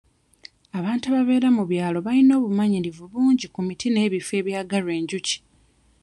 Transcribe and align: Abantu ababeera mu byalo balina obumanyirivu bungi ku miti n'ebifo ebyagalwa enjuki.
Abantu 0.77 1.05
ababeera 1.09 1.47
mu 1.57 1.63
byalo 1.71 1.97
balina 2.05 2.33
obumanyirivu 2.39 3.03
bungi 3.11 3.45
ku 3.53 3.59
miti 3.67 3.87
n'ebifo 3.91 4.31
ebyagalwa 4.39 4.93
enjuki. 4.99 5.35